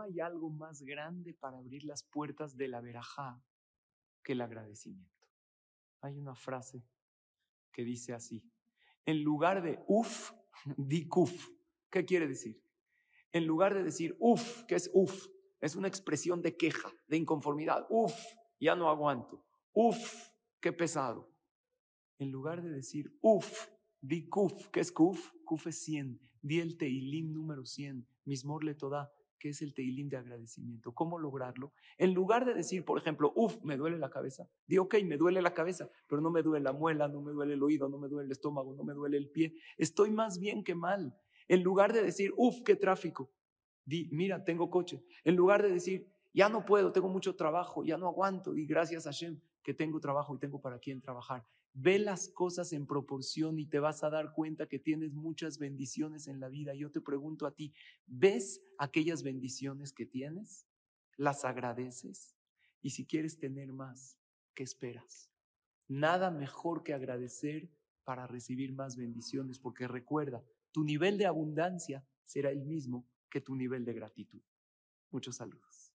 [0.00, 3.42] hay algo más grande para abrir las puertas de la verajá
[4.22, 5.28] que el agradecimiento.
[6.00, 6.84] Hay una frase
[7.72, 8.42] que dice así,
[9.06, 10.32] en lugar de uf,
[10.76, 11.50] di kuf.
[11.90, 12.62] ¿Qué quiere decir?
[13.32, 15.28] En lugar de decir uf, ¿qué es uf?
[15.60, 17.86] Es una expresión de queja, de inconformidad.
[17.90, 18.14] Uf,
[18.58, 19.44] ya no aguanto.
[19.72, 20.30] Uf,
[20.60, 21.30] qué pesado.
[22.18, 23.68] En lugar de decir uf,
[24.00, 24.68] di kuf.
[24.68, 25.32] ¿Qué es kuf?
[25.44, 26.20] Kuf es 100.
[26.42, 28.06] Di el teilim número 100.
[28.24, 30.92] Mismor le toda que es el teilim de agradecimiento.
[30.92, 31.72] ¿Cómo lograrlo?
[31.98, 35.42] En lugar de decir, por ejemplo, uf, me duele la cabeza, di, ok, me duele
[35.42, 38.08] la cabeza, pero no me duele la muela, no me duele el oído, no me
[38.08, 39.54] duele el estómago, no me duele el pie.
[39.76, 41.16] Estoy más bien que mal.
[41.48, 43.32] En lugar de decir, uf, qué tráfico,
[43.84, 45.02] di, mira, tengo coche.
[45.24, 49.06] En lugar de decir, ya no puedo, tengo mucho trabajo, ya no aguanto, di gracias
[49.06, 51.44] a Hashem que tengo trabajo y tengo para quién trabajar.
[51.72, 56.26] Ve las cosas en proporción y te vas a dar cuenta que tienes muchas bendiciones
[56.26, 56.74] en la vida.
[56.74, 57.72] Yo te pregunto a ti,
[58.06, 60.66] ¿ves aquellas bendiciones que tienes?
[61.16, 62.36] ¿Las agradeces?
[62.82, 64.16] Y si quieres tener más,
[64.54, 65.30] ¿qué esperas?
[65.86, 67.70] Nada mejor que agradecer
[68.04, 73.54] para recibir más bendiciones, porque recuerda, tu nivel de abundancia será el mismo que tu
[73.54, 74.40] nivel de gratitud.
[75.10, 75.92] Muchos saludos.